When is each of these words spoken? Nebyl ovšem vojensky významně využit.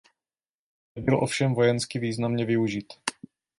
Nebyl 0.95 1.15
ovšem 1.17 1.53
vojensky 1.53 1.99
významně 1.99 2.45
využit. 2.45 2.93